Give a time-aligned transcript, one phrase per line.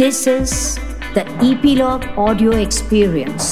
[0.00, 0.52] This is
[1.14, 3.48] the Epilogue Audio Experience.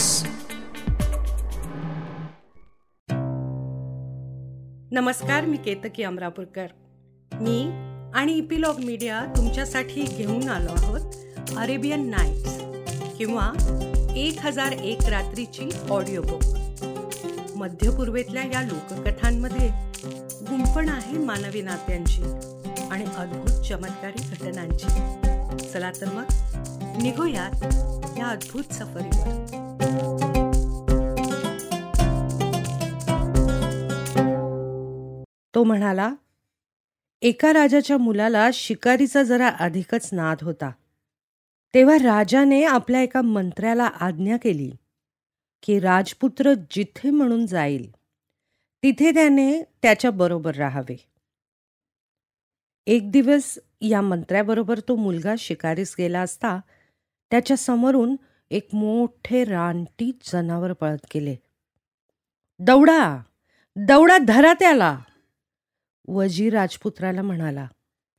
[4.93, 6.67] नमस्कार मी केतकी अमरापूरकर.
[7.33, 7.59] मी
[8.15, 12.59] आणि epilogue media तुमच्यासाठी घेऊन आलो आहोत अरेबियन नाईट्स
[13.19, 13.51] किंवा
[14.17, 19.69] एक हजार एक रात्रीची ऑडिओ बुक मध्यपूर्वेतल्या या लोककथांमध्ये
[20.51, 22.23] गुंफण आहे मानवी नात्यांची
[22.91, 25.28] आणि अद्भुत चमत्कारी घटनांची.
[25.73, 26.25] चला तर मग
[27.03, 27.55] निघूयात
[28.19, 29.45] या अद्भुत सफरीवर.
[35.55, 36.15] तो म्हणाला
[37.23, 40.71] एका राजाच्या मुलाला शिकारीचा जरा अधिकच नाद होता.
[41.75, 44.73] तेव्हा राजाने आपल्या एका मंत्र्याला आज्ञा केली
[45.63, 47.91] की राजपुत्र जिथे म्हणून जाईल
[48.83, 50.97] तिथे त्याने त्याच्या बरोबर राहावे.
[52.87, 56.61] एक दिवस या मंत्र्याबरोबर तो मुलगा शिकारीस गेला असता
[57.31, 58.17] त्याच्या समोरून
[58.51, 61.37] एक मोठे रानटी जनावर पळत गेले.
[62.61, 63.19] दौडा!
[63.77, 64.99] दौडा धरा त्याला!
[66.09, 67.67] वजीर राजपुत्राला म्हणाला.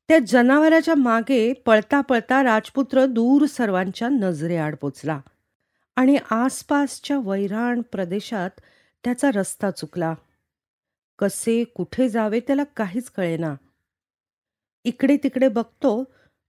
[0.10, 5.20] त्या जनावराच्या मागे पळता पळता राजपुत्र दूर सर्वांच्या नजरेआड पोचला
[5.96, 8.62] आणि आसपासच्या वैराण प्रदेशात
[9.04, 10.14] त्याचा रस्ता चुकला.
[11.20, 13.56] कसे कुठे जावे त्याला काहीच कळेना.
[14.84, 16.04] इकडे तिकडे बघतो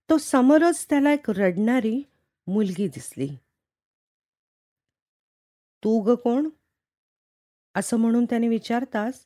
[0.09, 2.03] तो समोरच त्याला एक रडणारी
[2.47, 3.29] मुलगी दिसली.
[5.83, 6.49] तू ग कोण?
[7.75, 9.25] असं म्हणून त्याने विचारताच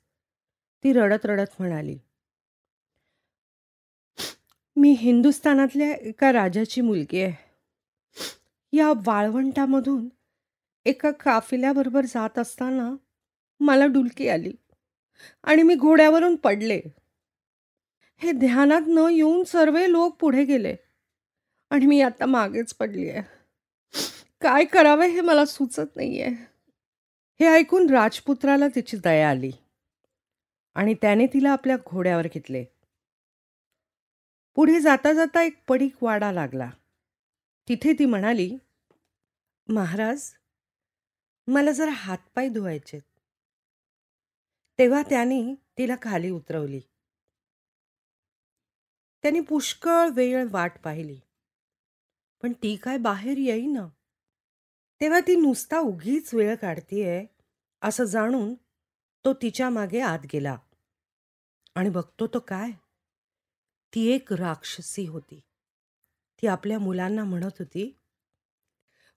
[0.83, 1.97] ती रडत रडत म्हणाली.
[4.75, 7.45] मी हिंदुस्थानातल्या एका राजाची मुलगी आहे.
[8.77, 10.09] या वाळवंटामधून
[10.85, 12.95] एका काफिल्याबरोबर जात असताना
[13.59, 14.53] मला डुलकी आली
[15.43, 16.81] आणि मी घोड्यावरून पडले.
[18.17, 20.75] हे ध्यानात न येऊन सर्व लोक पुढे गेले.
[21.69, 23.21] आणि मी आता मागेच पडली आहे.
[24.41, 26.27] काय करावे हे मला सुचत नाहीये.
[27.39, 29.51] हे ऐकून राजपुत्राला तिची दया आली.
[30.75, 32.65] आणि त्याने तिला आपल्या घोड्यावर घेतले.
[34.55, 36.69] पुढे जाता जाता एक पडीक वाडा लागला.
[37.69, 38.57] तिथे ती म्हणाली
[39.67, 40.31] महाराज
[41.47, 42.99] मला जरा हातपाय धुवायचे
[44.79, 46.81] तेव्हा त्याने तिला खाली उतरवली.
[49.25, 51.19] त्यांनी पुष्कळ वेळ वाट पाहिली.
[52.41, 53.87] पण ती काय बाहेर येईना.
[55.01, 57.25] तेव्हा ती नुसता उगीच वेळ काढतीये
[57.81, 58.53] असं जाणून
[59.25, 60.57] तो तिच्यामागे आत गेला.
[61.75, 62.71] आणि बघतो तो काय?
[63.95, 65.39] ती एक राक्षसी होती.
[66.41, 67.99] ती आपल्या मुलांना म्हणत होती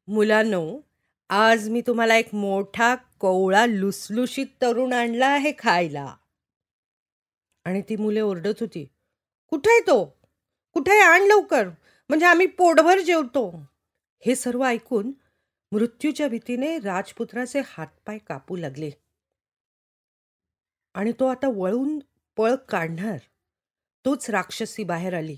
[0.08, 0.80] मुलांनो
[1.28, 6.16] आज मी तुम्हाला एक मोठा कोवळा लुसलुशीत तरुण आणला आहे खायला.
[7.64, 8.86] आणि ती मुले ओरडत होती
[9.48, 10.20] कुठे आहे तो?
[10.72, 11.00] कुठे आहे?
[11.00, 11.68] आण लवकर.
[12.08, 13.62] म्हणजे आम्ही पोटभर जेवतो.
[14.26, 15.12] हे सर्व ऐकून
[15.72, 18.90] मृत्यूच्या भीतीने राजपुत्राचे हातपाय कापू लागले.
[20.94, 21.98] आणि तो आता वळून
[22.36, 23.16] पळ काढणार.
[24.04, 25.36] तोच राक्षसी बाहेर आली.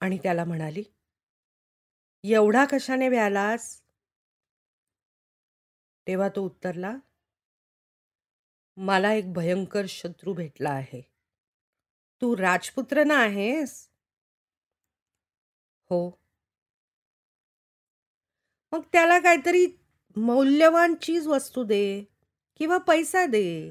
[0.00, 0.84] आणि त्याला म्हणाली
[2.24, 3.82] एवढा कशाने व्यालास?
[6.06, 6.96] तेव्हा तो उत्तरला
[8.76, 11.15] मला एक भयंकर शत्रू भेटला आहे.
[12.22, 13.88] तू राजपुत्र ना आहेस?
[15.90, 16.18] हो.
[18.72, 19.66] मग त्याला काहीतरी
[20.16, 22.04] मौल्यवान चीज वस्तू दे
[22.56, 23.70] किंवा पैसा दे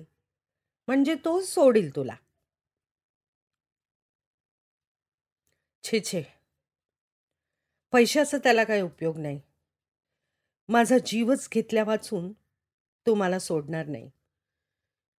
[0.87, 2.15] म्हणजे तो सोडील तुला.
[5.83, 6.23] छे छे.
[7.93, 9.39] पैशाचा त्याला काही उपयोग नाही.
[10.69, 12.31] माझा जीवच घेतल्या वाचून
[13.05, 14.09] तो मला सोडणार नाही.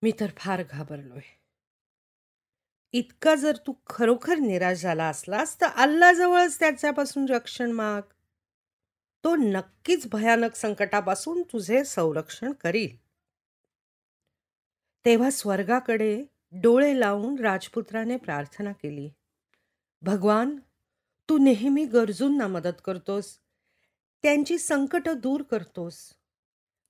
[0.03, 1.21] मी तर फार घाबरलोय.
[2.97, 8.03] इतका जर तू खरोखर निराश झाला असलास तर अल्लाजवळच त्याच्यापासून रक्षण माग.
[9.25, 12.97] तो नक्कीच भयानक संकटापासून तुझे संरक्षण करील.
[15.05, 19.11] तेव्हा स्वर्गाकडे डोळे लावून राजपुत्राने प्रार्थना केली.
[20.03, 20.57] भगवान
[21.29, 23.39] तू नेहमी गरजूंना मदत करतोस.
[24.23, 26.13] त्यांची संकट दूर करतोस.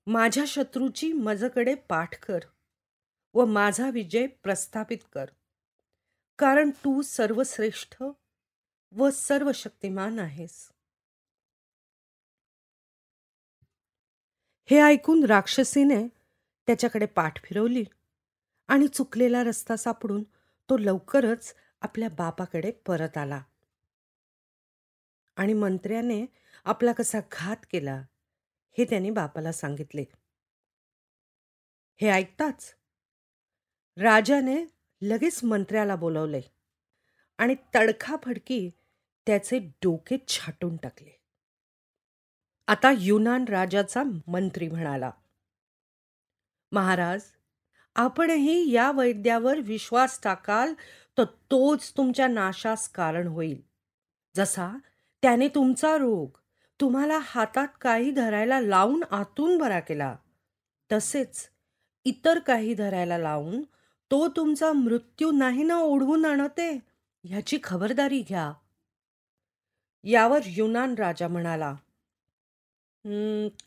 [0.06, 2.38] माझ्या शत्रूची मजकडे पाठ कर
[3.35, 5.26] व माझा विजय प्रस्थापित कर.
[6.38, 8.03] कारण तू सर्वश्रेष्ठ
[8.93, 10.73] व सर्व शक्तिमान आहेस.
[14.71, 16.09] हे ऐकून राक्षसीने
[16.67, 17.85] त्याच्याकडे पाठ फिरवली
[18.69, 20.23] आणि चुकलेला रस्ता सापडून
[20.71, 23.43] तो लवकरच आपल्या बापाकडे परत आला.
[25.37, 26.27] आणि मंत्र्याने
[26.65, 28.03] आपला कसा घात केला
[28.79, 30.05] हे त्याने बापाला सांगितले.
[32.00, 32.75] हे ऐकताच
[33.97, 36.41] राजाने लगेच मंत्र्याला बोलवले
[37.39, 38.71] आणि तडखाफडकी
[39.27, 41.11] त्याचे डोके छाटून टाकले.
[42.69, 45.11] आता युनान राजाचा मंत्री म्हणाला
[46.73, 47.23] महाराज
[47.97, 50.75] आपणही या वैद्यावर विश्वास टाकाल
[51.19, 53.61] तर तोच तुमच्या नाशास कारण होईल.
[54.35, 54.73] जसा
[55.23, 56.39] त्याने तुमचा रोग
[56.81, 60.17] तुम्हाला हातात काही धरायला लावून आतून बरा केला
[60.93, 61.49] तसेच
[62.05, 63.63] इतर काही धरायला लावून
[64.11, 66.70] तो तुमचा मृत्यू नाही ना ओढवून आणते?
[67.25, 68.53] ह्याची खबरदारी घ्या.
[70.05, 71.75] यावर युनान राजा म्हणाला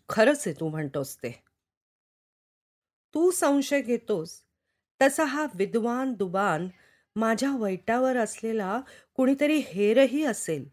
[0.10, 1.32] खरंच आहे तू म्हणतोस ते.
[3.16, 4.42] तू संशय घेतोस.
[5.02, 6.68] तसा हा विद्वान दुबान
[7.16, 8.80] माझ्या वैटावर असलेला
[9.16, 10.66] कुणीतरी हेरही असेल.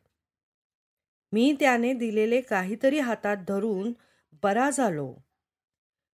[1.32, 3.92] मी त्याने दिलेले काहीतरी हातात धरून
[4.42, 5.12] बरा झालो.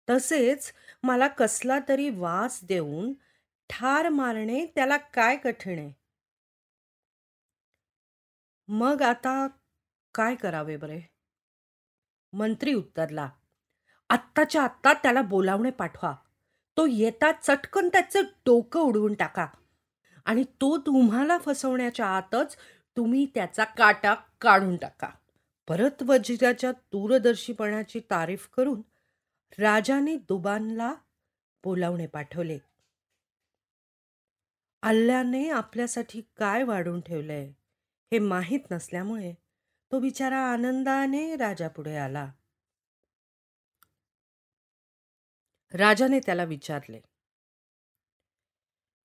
[0.09, 0.73] तसेच
[1.03, 3.13] मला कसला तरी वास देऊन
[3.71, 5.93] ठार मारणे त्याला काय कठीण आहे?
[8.69, 9.47] मग आता
[10.15, 11.01] काय करावे बरे?
[12.33, 13.31] मंत्री उत्तरला
[14.09, 16.15] आत्ताच्या आत्ता त्याला बोलावणे पाठवा.
[16.77, 19.47] तो येता चटकन त्याचं डोकं उडवून टाका.
[20.25, 22.57] आणि तो तुम्हाला फसवण्याच्या आतच
[22.97, 25.09] तुम्ही त्याचा काटा काढून टाका.
[25.69, 28.83] परत वजिराच्या दूरदर्शीपणाची तारीफ करून
[29.59, 30.95] राजाने दुबानला
[31.65, 32.59] बोलावणे पाठवले.
[34.83, 37.45] अल्ल्याने आपल्यासाठी काय वाढून ठेवलंय
[38.13, 39.33] हे माहीत नसल्यामुळे
[39.93, 42.31] तो बिचारा आनंदाने राजापुढे आला.
[45.75, 47.01] राजाने त्याला विचारले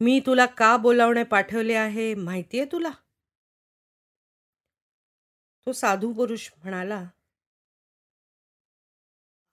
[0.01, 2.91] मी तुला का बोलावणे पाठवले आहे माहितीये तुला?
[5.67, 7.03] तो साधू पुरुष म्हणाला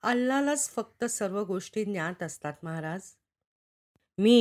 [0.03, 3.01] अल्लालाच फक्त सर्व गोष्टी ज्ञात असतात महाराज.
[4.17, 4.37] मी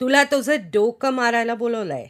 [0.00, 2.06] तुला तुझं डोकं मारायला बोलवलंय.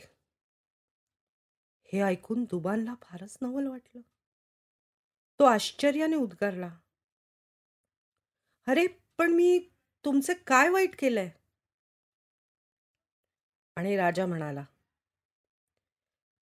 [1.84, 4.00] हे ऐकून दुबानला फारच नवल वाटलं.
[5.38, 6.70] तो आश्चर्याने उद्गारला.
[8.66, 8.86] अरे
[9.18, 9.70] पण मी
[10.04, 11.30] तुमचे काय वाईट केलंय?
[13.76, 14.64] आणि राजा म्हणाला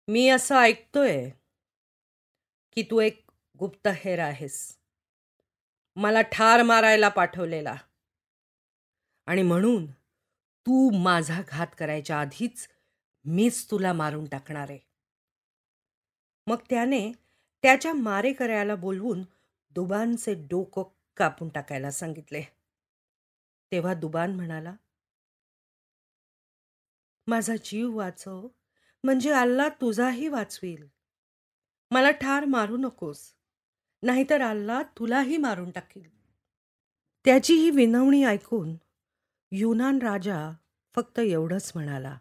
[0.07, 1.29] मी असं ऐकतोय
[2.71, 4.77] की तू एक गुप्तहेर आहेस.
[5.95, 7.75] मला ठार मारायला पाठवलेला.
[9.25, 9.96] आणि म्हणून
[10.67, 12.67] तू माझा घात करायच्या आधीच
[13.25, 14.79] मीच तुला मारून टाकणार आहे.
[16.47, 17.11] मग त्याने
[17.61, 19.23] त्याच्या मारेकऱ्याला बोलवून
[19.71, 20.83] दुबानचे डोकं
[21.17, 22.41] कापून टाकायला सांगितले.
[23.71, 24.75] तेव्हा दुबान म्हणाला
[27.27, 28.47] माझा जीव वाचव
[29.03, 30.87] म्हणजे अल्ला तुझाही वाचवील.
[31.91, 33.33] मला ठार मारू नकोस
[34.03, 36.09] नाहीतर अल्ला तुलाही मारून टाकील.
[37.25, 38.75] त्याची ही विनवणी ऐकून
[39.51, 40.51] युनान राजा
[40.95, 42.17] फक्त एवढंच म्हणाला.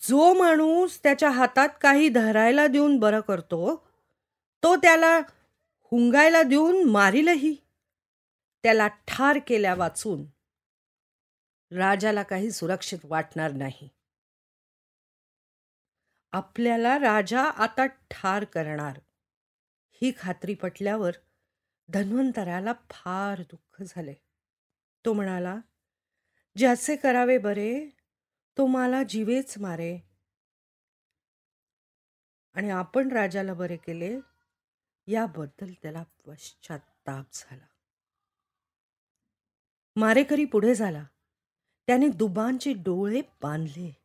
[0.00, 3.88] जो माणूस त्याच्या हातात काही धरायला देऊन बरं करतो
[4.62, 5.18] तो त्याला
[5.80, 7.56] हुंगायला देऊन मारीलही.
[8.62, 10.24] त्याला ठार केल्या वाचून
[11.76, 13.88] राजाला काही सुरक्षित वाटणार नाही.
[16.32, 18.98] आपल्याला राजा आता ठार करणार.
[20.02, 21.12] ही खात्री पटल्यावर
[21.88, 24.14] धन्वंतराला फार दुःख झाले
[25.04, 25.56] तो म्हणाला
[26.56, 27.88] ज्याचे करावे बरे
[28.58, 29.98] तो मला जीवेच मारे.
[32.54, 34.18] आणि आपण राजाला बरे केले
[35.06, 37.66] याबद्दल त्याला पश्चाताप झाला.
[39.96, 41.04] मारेकरी पुढे झाला.
[41.86, 43.96] त्याने दुबांचे डोळे बांधले.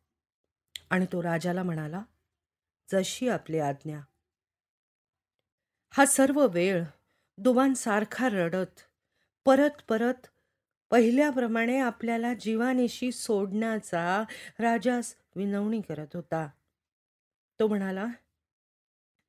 [0.90, 2.02] आणि तो राजाला म्हणाला
[2.92, 4.00] जशी आपली आज्ञा.
[5.90, 6.84] हा सर्व वेळ
[7.38, 8.80] दुबान सारखा रडत.
[9.44, 10.26] परत परत
[10.90, 14.22] पहिल्याप्रमाणे आपल्याला जीवानिशी सोडण्याचा
[14.58, 16.48] राजास विनवणी करत होता.
[17.60, 18.06] तो म्हणाला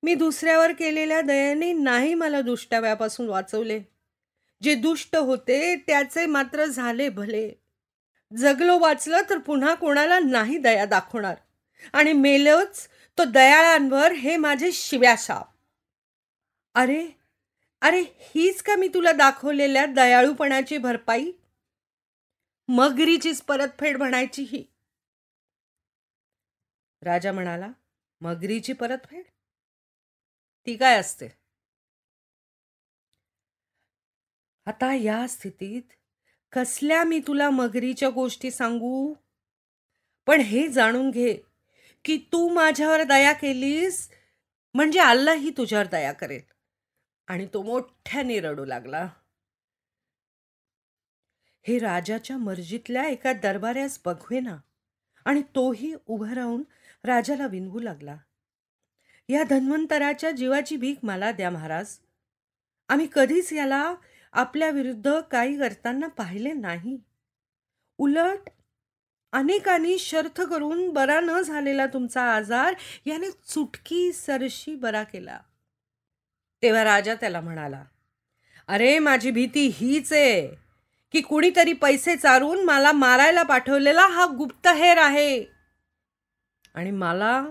[0.04, 3.82] मी दुसऱ्यावर केलेल्या दयाने नाही मला दुष्टाव्यापासून वाचवले.
[4.64, 7.52] जे दुष्ट होते त्याचे मात्र झाले भले.
[8.38, 11.36] जगलो वाचलं तर पुन्हा कोणाला नाही दया दाखवणार.
[11.94, 15.48] आणि मेलच तो दयाळांवर हे माझे शिव्याशाप
[16.76, 17.25] अरे
[17.86, 21.32] अरे हीच का मी तुला दाखवलेल्या दयाळूपणाची भरपाई?
[22.68, 24.64] मगरीचीच परतफेड म्हणायची ही.
[27.02, 27.72] राजा म्हणाला
[28.22, 29.24] मगरीची परतफेड?
[30.66, 31.28] ती काय असते?
[34.66, 35.82] आता या स्थितीत
[36.52, 39.14] कसल्या मी तुला मगरीच्या गोष्टी सांगू?
[40.28, 41.38] पण हे जाणून घे
[42.06, 44.12] की तू माझ्यावर दया केलीस
[44.74, 46.55] म्हणजे अल्लाही तुझ्यावर दया करेल.
[47.28, 49.10] आणि तो मोठ्याने रडू लागला.
[51.68, 54.58] हे राजाच्या मर्जीतल्या एका दरबाऱ्यास बघवेना
[55.26, 56.64] आणि तोही उभं राहून
[57.04, 58.18] राजाला विनवू लागला.
[59.30, 61.98] या धन्वंतराच्या जीवाची भीक मला द्या महाराज.
[62.90, 63.96] आम्ही कधीच याला
[64.32, 66.98] आपल्या विरुद्ध काही करताना पाहिले नाही.
[67.98, 68.50] उलट
[69.34, 72.74] अनेकांनी शर्थ करून बरा न झालेला तुमचा आजार
[73.06, 75.40] याने चुटकी सरशी बरा केला.
[76.62, 77.84] तेव्हा राजा त्याला म्हणाला
[78.68, 80.48] अरे माझी भीती हीच आहे
[81.12, 85.44] की कुणीतरी पैसे चारून मला मारायला पाठवलेला हा गुप्तहेर आहे.
[86.76, 87.46] आणि मला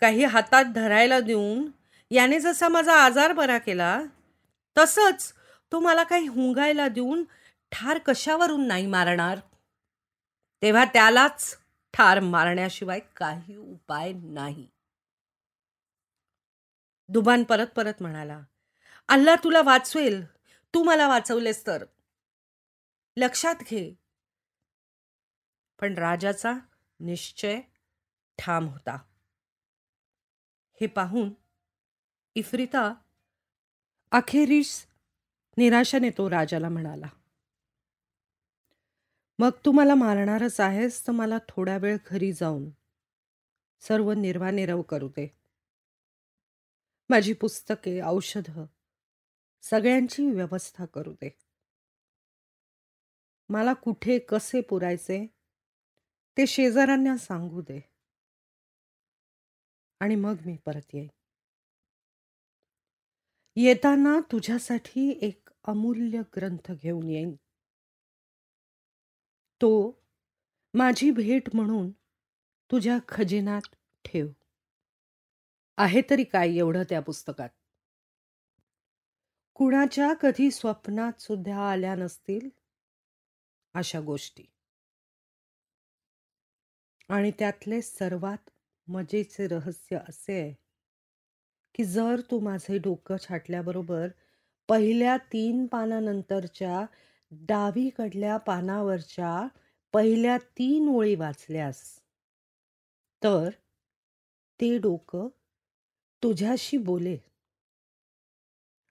[0.00, 1.70] काही हातात धरायला देऊन
[2.10, 4.02] याने जसा माझा आजार बरा केला
[4.76, 5.32] तसंच
[5.72, 7.24] तो मला काही हुंगायला देऊन
[7.72, 9.38] ठार कशावरून नाही मारणार.
[10.62, 11.56] तेव्हा त्यालाच
[11.94, 14.66] ठार मारण्याशिवाय काही उपाय नाही.
[17.08, 18.40] दुबान परत परत म्हणाला
[19.08, 20.24] अल्ला तुला वाचवेल.
[20.74, 21.84] तू मला वाचवलेस तर.
[23.16, 23.94] लक्षात घे.
[25.80, 26.52] पण राजाचा
[27.00, 27.60] निश्चय
[28.38, 28.96] ठाम होता.
[30.80, 31.30] हे पाहून
[32.36, 32.92] इफ्रिता
[34.12, 34.70] अखेरीस
[35.56, 37.06] निराशाने तो राजाला म्हणाला
[39.38, 42.70] मग तू मला मारणारच आहेस तर मला थोडा वेळ घरी जाऊन
[43.82, 45.41] सर्व निर्वानिरव करू दे.
[47.12, 48.66] माझी पुस्तके औषधं
[49.62, 51.30] सगळ्यांची व्यवस्था करू दे.
[53.48, 55.26] मला कुठे कसे पुरायचे
[56.36, 57.80] ते शेजाऱ्यांना सांगू दे.
[60.00, 61.08] आणि मग मी परत येईन.
[63.56, 67.34] येताना तुझ्यासाठी एक अमूल्य ग्रंथ घेऊन येईन.
[69.60, 70.02] तो
[70.74, 71.90] माझी भेट म्हणून
[72.70, 74.26] तुझ्या खजिन्यात ठेव.
[75.78, 77.48] आहे तरी काय एवढं त्या पुस्तकात?
[79.56, 82.48] कुणाच्या कधी स्वप्नात सुद्धा आल्या नसतील?
[83.74, 84.44] अशा गोष्टी.
[87.08, 88.50] आणि त्यातले सर्वात
[88.88, 90.52] मजेचे रहस्य असे आहे
[91.74, 94.08] की जर तू माझे डोकं छाटल्याबरोबर
[94.68, 96.84] पहिल्या तीन पानानंतरच्या
[97.32, 99.48] डावीकडल्या पानावरच्या
[99.94, 101.82] पहिल्या तीन ओळी वाचल्यास
[103.22, 103.48] तर
[104.60, 105.28] ते डोकं
[106.22, 107.16] तुझ्याशी बोले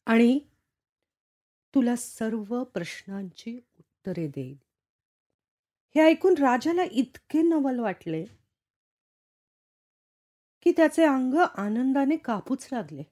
[0.06, 0.40] आणि
[1.76, 4.58] तुला सर्व प्रश्नांची उत्तरे देईल.
[5.96, 8.26] हे ऐकून राजाला इतके नवल वाटले
[10.64, 13.04] की त्याचे अंग आनंदाने कापूच लागले.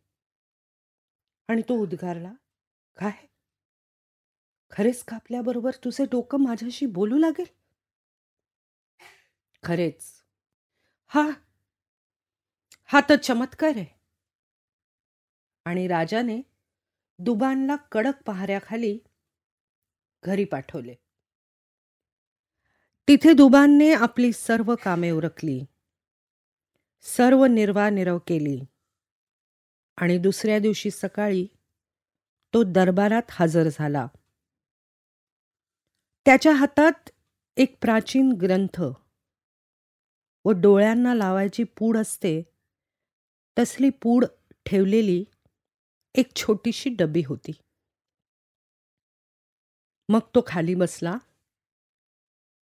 [1.50, 2.34] आणि तो उद्गारला
[2.98, 3.28] काय?
[4.72, 7.46] खरेच कापल्याबरोबर तुझे डोकं माझ्याशी बोलू लागेल?
[9.64, 10.04] खरेच.
[11.08, 11.30] हा.
[12.86, 13.99] हा तर चमत्कार आहे.
[15.70, 16.42] आणि राजाने
[17.20, 19.00] दुबानला कडक पहाऱ्याखाली
[20.24, 20.94] घरी पाठवले.
[23.08, 25.66] तिथे दुबानने आपली सर्व कामे उरकली.
[27.02, 28.66] सर्व निर्वानिरव केली.
[29.98, 31.48] आणि दुसऱ्या दिवशी सकाळी
[32.54, 34.08] तो दरबारात हजर झाला.
[36.26, 37.10] त्याच्या हातात
[37.58, 38.82] एक प्राचीन ग्रंथ
[40.46, 42.42] व डोळ्यांना लावायची पूड असते
[43.60, 44.26] तसली पूड
[44.66, 45.24] ठेवलेली
[46.20, 47.52] एक छोटीशी डबी होती.
[50.10, 51.18] मग तो खाली बसला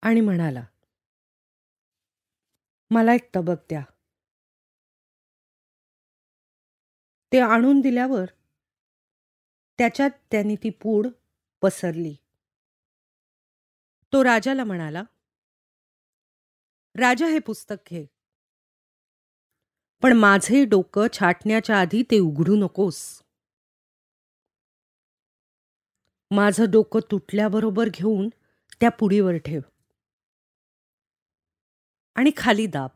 [0.01, 0.65] आणि म्हणाला
[2.91, 3.83] मला एक तबक द्या.
[7.31, 8.25] ते आणून दिल्यावर
[9.77, 11.07] त्याच्यात त्यांनी ती पूड
[11.61, 12.15] पसरली.
[14.13, 15.03] तो राजाला म्हणाला
[16.95, 18.05] राजा हे पुस्तक घे
[20.03, 23.25] पण माझे डोकं छाटण्याच्या आधी ते उघडू नकोस.
[26.32, 28.29] माझं डोकं तुटल्याबरोबर घेऊन
[28.79, 29.62] त्या पुडीवर ठेव.
[32.15, 32.89] आणि खाली दाब.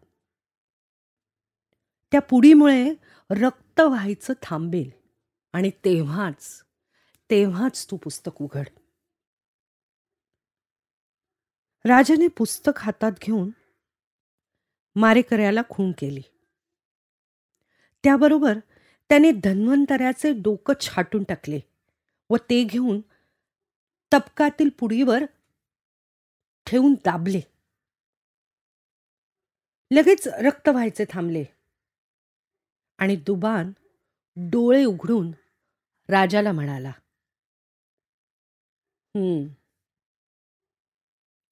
[2.12, 2.94] त्या पुडीमुळे
[3.30, 4.90] रक्त व्हायचं थांबेल
[5.54, 6.64] आणि तेव्हाच
[7.30, 8.68] तेव्हाच तू पुस्तक उघड.
[11.86, 13.50] राजाने पुस्तक हातात घेऊन
[14.96, 16.22] मारेकऱ्याला खून केली.
[18.04, 18.60] त्याबरोबर
[19.10, 21.60] त्याने धन्वंतऱ्याचे डोकं छाटून टाकले
[22.30, 23.02] व ते घेऊन
[24.14, 25.24] तपकातील पुडीवर
[26.66, 27.42] ठेवून दाबले.
[29.92, 31.44] लगेच रक्त व्हायचे थांबले.
[33.00, 33.72] आणि दुबान
[34.38, 35.32] डोळे उघडून
[36.10, 36.92] राजाला म्हणाला
[39.16, 39.48] हम्म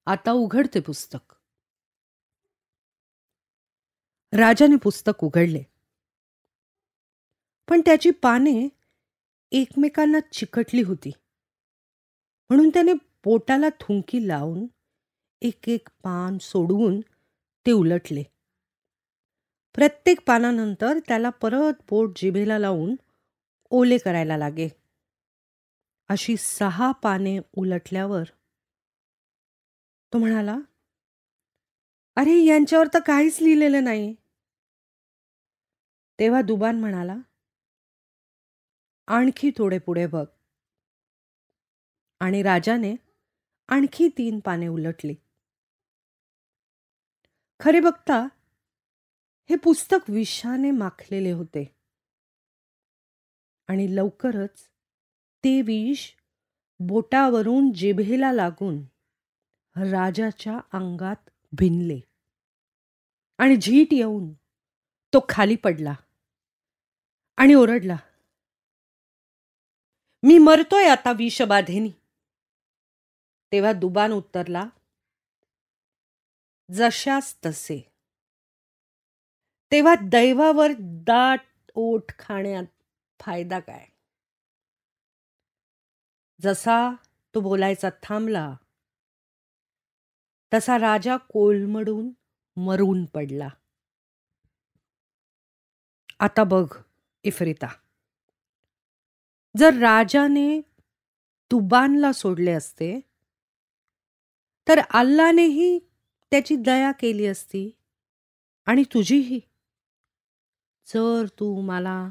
[0.07, 1.33] आता उघडते पुस्तक.
[4.33, 5.63] राजाने पुस्तक उघडले.
[7.69, 8.67] पण त्याची पाने
[9.51, 11.11] एकमेकांना चिकटली होती.
[12.49, 14.65] म्हणून त्याने पोटाला थुंकी लावून
[15.41, 16.99] एक एक पान सोडवून
[17.65, 18.23] ते उलटले.
[19.75, 22.95] प्रत्येक पानानंतर त्याला परत पोट जिभेला लावून
[23.71, 24.67] ओले करायला लागे.
[26.09, 28.23] अशी सहा पाने उलटल्यावर
[30.13, 30.57] तो म्हणाला
[32.17, 34.15] अरे यांच्यावर तर काहीच लिहिलेलं नाही.
[36.19, 37.15] तेव्हा दुबान म्हणाला
[39.07, 40.25] आणखी थोडे पुढे बघ.
[42.19, 42.95] आणि राजाने
[43.67, 45.15] आणखी तीन पाने उलटली.
[47.59, 48.27] खरे बघता
[49.49, 51.75] हे पुस्तक विषाने माखलेले होते.
[53.67, 54.69] आणि लवकरच
[55.43, 56.11] ते विष
[56.79, 58.81] बोटावरून जिभेला लागून
[59.91, 61.99] राजाच्या अंगात भिनले.
[63.37, 64.33] आणि झीट येऊन
[65.13, 65.93] तो खाली पडला
[67.37, 67.97] आणि ओरडला
[70.23, 71.91] मी मरतोय आता विषबाधेनी.
[73.51, 74.65] तेव्हा दुबान उत्तरला
[76.73, 77.91] जशास तसे.
[79.71, 81.41] तेव्हा दैवावर दाट
[81.75, 82.63] ओठ खाण्यात
[83.19, 83.87] फायदा काय?
[86.41, 86.91] जसा
[87.35, 88.55] तो बोलायचा थांबला
[90.53, 92.09] तसा राजा कोलमडून
[92.57, 93.49] मरून पडला.
[96.19, 96.77] आता बघ
[97.23, 97.67] इफ्रिता.
[99.57, 100.61] जर राजाने
[101.51, 102.99] तुबानला सोडले असते
[104.67, 105.79] तर अल्लानेही
[106.31, 107.71] त्याची दया केली असती
[108.65, 109.39] आणि तुझीही.
[110.87, 112.09] जर तू मला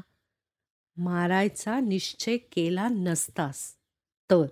[0.97, 3.75] मारायचा निश्चय केला नसतास
[4.31, 4.45] तर.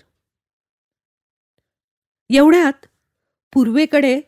[2.30, 2.86] एवढ्यात
[3.54, 4.22] पूर्वेकडे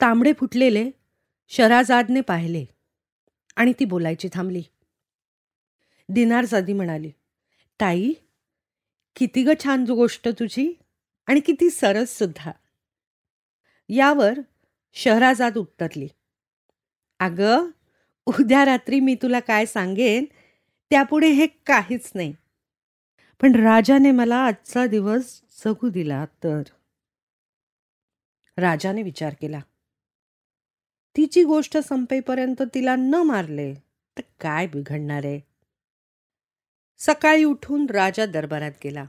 [0.00, 0.90] तांबडे फुटलेले
[1.48, 2.64] शराजादने पाहिले
[3.56, 4.62] आणि ती बोलायची थांबली.
[6.08, 7.10] दिनारजादी म्हणाली
[7.80, 8.12] ताई
[9.16, 10.72] किती ग छान गोष्ट तुझी
[11.26, 12.50] आणि किती सरस सुद्धा.
[13.88, 14.38] यावर
[14.92, 16.08] शहराजाद उत्तरली.
[17.20, 17.70] अगं
[18.26, 20.24] उद्या रात्री मी तुला काय सांगेन
[20.90, 22.34] त्यापुढे हे काहीच नाही.
[23.40, 26.62] पण राजाने मला आजचा दिवस जगू दिला तर.
[28.56, 29.60] राजाने विचार केला.
[31.16, 33.74] तिची गोष्ट संपेपर्यंत तिला न मारले
[34.18, 35.24] तर काय बिघडणार?
[35.24, 35.40] आहे
[36.98, 39.04] सकाळी उठून राजा दरबारात गेला.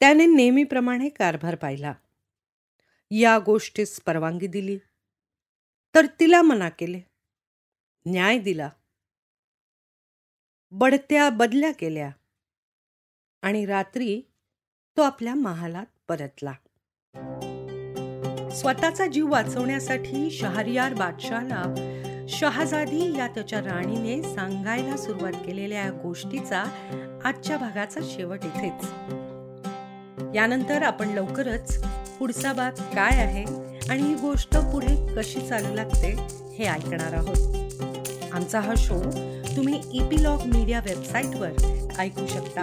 [0.00, 1.94] त्याने नेहमीप्रमाणे कारभार पाहिला.
[3.20, 4.78] या गोष्टीस परवानगी दिली.
[5.94, 7.00] तर तिला मना केले.
[8.06, 8.70] न्याय दिला.
[10.70, 12.10] बढत्या बदल्या केल्या.
[13.42, 14.22] आणि रात्री
[14.96, 16.52] तो आपल्या महालात परतला.
[18.50, 21.64] स्वतःचा जीव वाचवण्यासाठी शहरियार बादशाला
[22.28, 26.62] शहाजादी या त्याच्या राणीने सांगायला सुरुवात केलेल्या या गोष्टीचा
[27.24, 28.84] आजच्या भागाचा शेवट इथेच.
[30.34, 31.84] यानंतर आपण लवकरच
[32.18, 33.44] पुढचा भाग काय आहे
[33.90, 36.16] आणि ही गोष्ट पुढे कशी चालू लागते
[36.58, 37.36] हे ऐकणार आहोत.
[38.32, 38.98] आमचा हा शो
[39.56, 41.50] तुम्ही इपिलॉग मीडिया वेबसाईटवर
[41.98, 42.62] ऐकू शकता.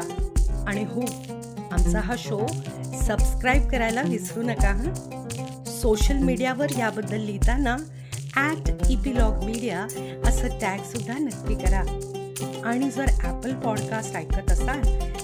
[0.68, 1.02] आणि हो
[1.72, 2.48] आमचा हा शो
[3.08, 4.94] सबस्क्राईब करायला विसरू नका हा?
[5.66, 7.78] सोशल मीडियावर याबद्दल लिहिताना
[8.36, 9.84] ॲट इपिलॉग मीडिया
[10.26, 11.82] असं टॅग सुद्धा नक्की करा.
[12.66, 14.82] आणि जर ॲपल पॉडकास्ट ऐकत असाल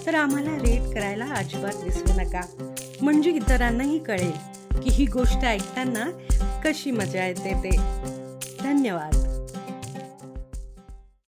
[0.08, 2.42] तर आम्हाला रेट करायला अजिबात विसरू नका.
[3.02, 4.32] म्हणजे इतरांनाही कळेल
[4.84, 6.06] की ही गोष्ट ऐकताना
[6.64, 7.78] कशी मजा येते ते.
[8.64, 9.27] धन्यवाद.